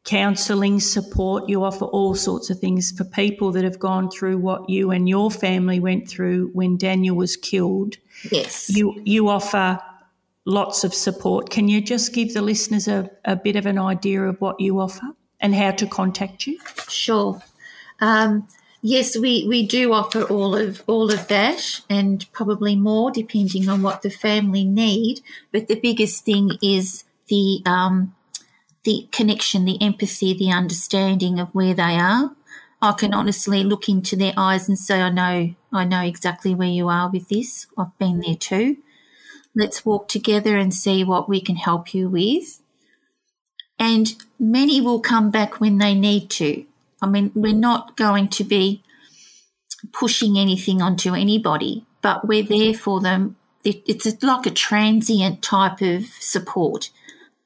[0.05, 1.49] counselling support.
[1.49, 5.09] You offer all sorts of things for people that have gone through what you and
[5.09, 7.97] your family went through when Daniel was killed.
[8.31, 9.81] yes, You you offer
[10.45, 11.49] lots of support.
[11.49, 14.79] Can you just give the listeners a, a bit of an idea of what you
[14.81, 15.09] offer
[15.41, 16.59] and how to contact you?
[16.91, 17.41] Sure.
[18.01, 18.47] Um,
[18.83, 23.83] yes, we, we do offer all of all of that and probably more depending on
[23.83, 25.21] what the family need.
[25.53, 28.15] But the biggest thing is the um,
[28.85, 32.35] the connection, the empathy, the understanding of where they are.
[32.81, 36.69] I can honestly look into their eyes and say, I know, I know exactly where
[36.69, 37.67] you are with this.
[37.77, 38.77] I've been there too.
[39.55, 42.63] Let's walk together and see what we can help you with.
[43.79, 46.65] And many will come back when they need to.
[47.03, 48.83] I mean, we're not going to be
[49.93, 53.37] pushing anything onto anybody, but we're there for them.
[53.65, 56.91] It's like a transient type of support.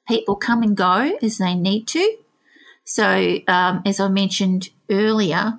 [0.07, 2.17] People come and go as they need to.
[2.85, 5.59] So, um, as I mentioned earlier,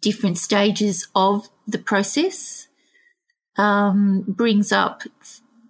[0.00, 2.68] different stages of the process
[3.56, 5.02] um, brings up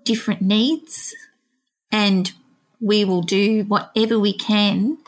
[0.04, 1.14] different needs,
[1.90, 2.32] and
[2.80, 4.98] we will do whatever we can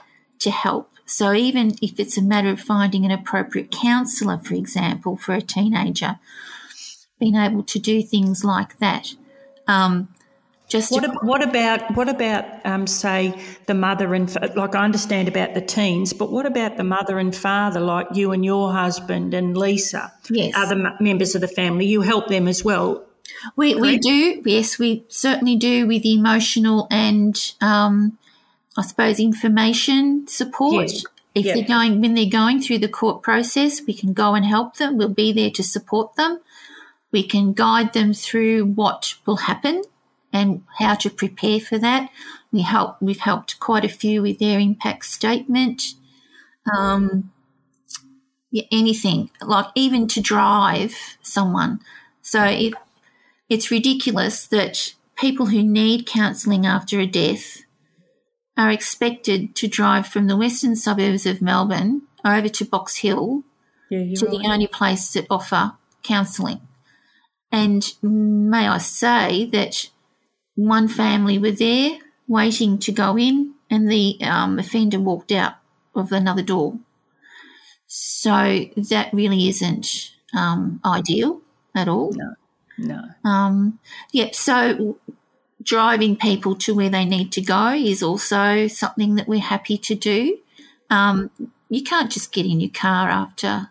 [0.40, 0.91] to help.
[1.06, 5.42] So, even if it's a matter of finding an appropriate counsellor, for example, for a
[5.42, 6.18] teenager,
[7.18, 9.14] being able to do things like that.
[9.68, 10.08] Um,
[10.68, 15.28] just What, to, what about what about um, say the mother and like I understand
[15.28, 19.34] about the teens, but what about the mother and father like you and your husband
[19.34, 20.54] and Lisa, Yes.
[20.56, 21.84] other m- members of the family?
[21.86, 23.04] You help them as well.
[23.54, 28.18] We, we do, yes, we certainly do with emotional and um,
[28.76, 30.90] I suppose information support.
[30.90, 31.04] Yes.
[31.34, 31.54] If Yeah.
[31.54, 34.96] they're going when they're going through the court process, we can go and help them.
[34.96, 36.40] We'll be there to support them.
[37.10, 39.82] We can guide them through what will happen
[40.32, 42.10] and how to prepare for that.
[42.50, 42.96] We help.
[43.00, 45.94] We've helped quite a few with their impact statement.
[46.74, 47.30] Um,
[48.50, 51.80] yeah, anything like even to drive someone.
[52.20, 52.74] So if
[53.48, 57.61] it's ridiculous that people who need counselling after a death
[58.56, 63.44] are expected to drive from the western suburbs of Melbourne over to Box Hill
[63.90, 65.72] Yeah, to the only place that offer
[66.02, 66.60] counselling.
[67.50, 69.90] And may I say that
[70.54, 71.98] one family were there
[72.28, 75.54] waiting to go in, and the um, offender walked out
[75.94, 76.78] of another door.
[77.86, 81.40] So that really isn't um, ideal
[81.74, 82.12] at all.
[82.78, 83.02] No.
[83.24, 83.78] Um,
[84.12, 84.98] yeah, so
[85.62, 89.94] driving people to where they need to go is also something that we're happy to
[89.94, 90.38] do.
[90.90, 91.30] Um,
[91.68, 93.68] you can't just get in your car after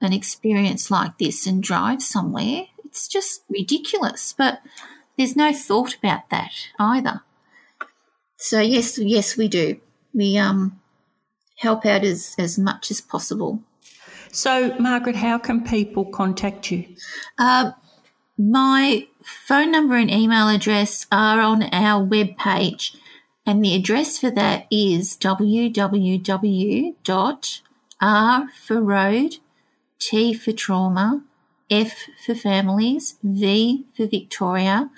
[0.00, 2.66] an experience like this and drive somewhere.
[2.84, 4.60] It's just ridiculous, but
[5.16, 7.22] there's no thought about that either.
[8.36, 9.80] So yes, yes, we do.
[10.14, 10.80] We um,
[11.56, 13.62] help out as, as much as possible.
[14.30, 16.84] So, Margaret, how can people contact you?
[17.38, 17.72] Uh,
[18.38, 19.06] my
[19.46, 22.96] phone number and email address are on our webpage,
[23.46, 26.94] and the address for that is www.r
[28.66, 29.36] for road,
[29.98, 31.22] T for trauma,
[31.70, 34.90] F for families, V for Victoria,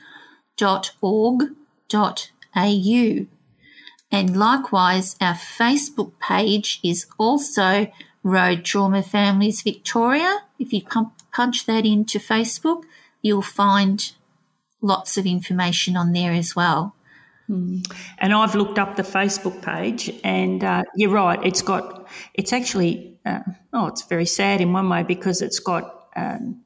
[0.57, 1.55] dot org
[1.89, 3.27] dot au.
[4.13, 10.41] And likewise, our Facebook page is also Road Trauma Families Victoria.
[10.59, 10.83] If you
[11.33, 12.83] punch that into Facebook,
[13.23, 14.13] you'll find
[14.81, 16.95] lots of information on there as well.
[17.49, 21.41] And I've looked up the Facebook page, and uh, you're right.
[21.45, 23.41] It's got, it's actually, uh,
[23.73, 26.63] oh, it's very sad in one way because it's got, um,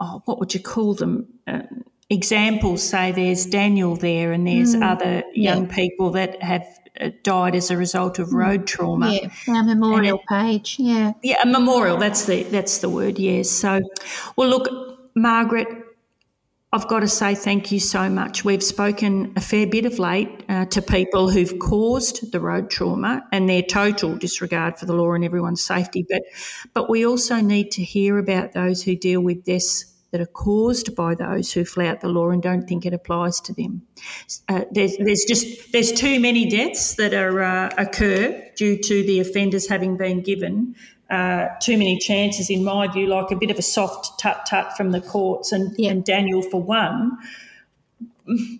[0.00, 1.26] oh, what would you call them?
[1.46, 1.64] Uh,
[2.08, 6.66] examples say there's Daniel there, and there's other young people that have
[6.98, 9.12] uh, died as a result of road trauma.
[9.12, 10.76] Yeah, our memorial page.
[10.78, 11.12] Yeah.
[11.22, 11.98] Yeah, a memorial.
[11.98, 13.18] That's the that's the word.
[13.18, 13.50] Yes.
[13.50, 13.82] So,
[14.36, 14.66] well, look,
[15.14, 15.68] Margaret,
[16.76, 18.44] I've got to say thank you so much.
[18.44, 23.26] We've spoken a fair bit of late uh, to people who've caused the road trauma
[23.32, 26.04] and their total disregard for the law and everyone's safety.
[26.06, 26.20] But
[26.74, 30.94] but we also need to hear about those who deal with deaths that are caused
[30.94, 33.80] by those who flout the law and don't think it applies to them.
[34.46, 39.18] Uh, there's, there's just there's too many deaths that are uh, occur due to the
[39.20, 40.74] offenders having been given
[41.10, 44.76] uh, too many chances, in my view, like a bit of a soft tut tut
[44.76, 47.16] from the courts, and, and Daniel for one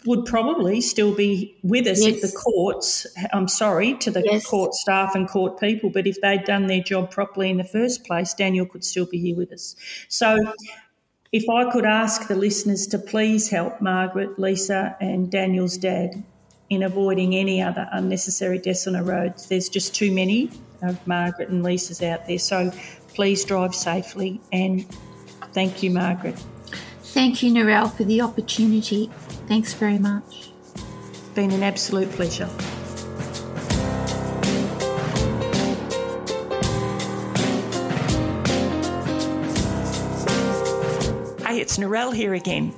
[0.04, 2.14] would probably still be with us Yes.
[2.14, 4.46] if the courts, I'm sorry to the Yes.
[4.46, 8.04] court staff and court people, but if they'd done their job properly in the first
[8.04, 9.74] place, Daniel could still be here with us.
[10.08, 10.38] So
[11.32, 16.22] if I could ask the listeners to please help Margaret, Lisa, and Daniel's dad
[16.70, 19.48] in avoiding any other unnecessary deaths on our roads.
[19.48, 20.50] There's just too many
[21.06, 22.38] Margaret and Lisa's out there.
[22.38, 22.72] So
[23.08, 24.86] please drive safely and
[25.52, 26.38] thank you, Margaret.
[27.00, 29.10] Thank you, Narelle, for the opportunity.
[29.48, 30.50] Thanks very much.
[30.74, 32.48] It's been an absolute pleasure.
[41.46, 42.74] Hey, it's Narelle here again.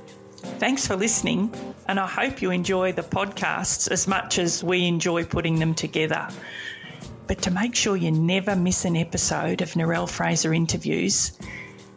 [0.59, 1.53] Thanks for listening,
[1.87, 6.29] and I hope you enjoy the podcasts as much as we enjoy putting them together.
[7.29, 11.37] But to make sure you never miss an episode of Narelle Fraser interviews,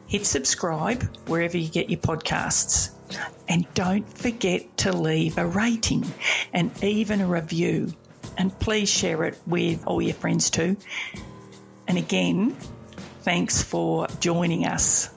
[0.07, 2.91] hit subscribe wherever you get your podcasts.
[3.49, 6.05] And don't forget to leave a rating
[6.53, 7.95] and even a review.
[8.37, 10.77] And please share it with all your friends too.
[11.89, 12.55] And again,
[13.23, 15.09] thanks for joining us.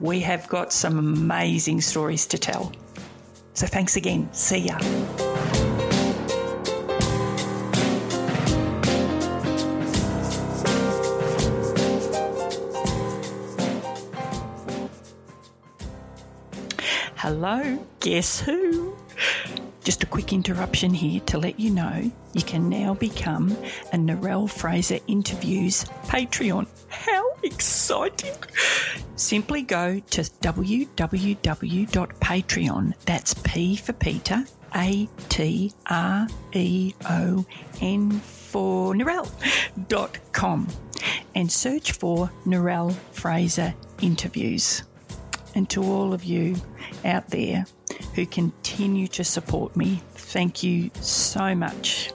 [0.00, 2.72] We have got some amazing stories to tell.
[3.54, 4.28] So thanks again.
[4.32, 5.65] See ya.
[17.26, 18.96] Hello, guess who?
[19.82, 23.50] Just a quick interruption here to let you know you can now become
[23.92, 26.68] a Narelle Fraser Interviews Patreon.
[26.86, 28.36] How exciting!
[29.16, 30.94] Simply go to www.patreon,
[33.06, 34.44] that's P for Peter,
[34.76, 37.44] A T R E O
[37.80, 40.68] N for Narelle.com
[41.34, 44.84] and search for Narelle Fraser Interviews
[45.56, 46.54] and to all of you
[47.04, 47.64] out there
[48.14, 52.12] who continue to support me, thank you so much.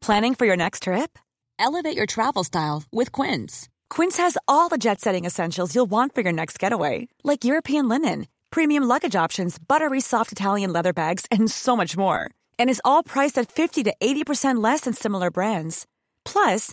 [0.00, 1.18] Planning for your next trip?
[1.58, 3.68] Elevate your travel style with Quince.
[3.90, 7.88] Quince has all the jet setting essentials you'll want for your next getaway, like European
[7.88, 12.30] linen, premium luggage options, buttery soft Italian leather bags, and so much more.
[12.58, 15.86] And is all priced at 50 to 80% less than similar brands.
[16.24, 16.72] Plus,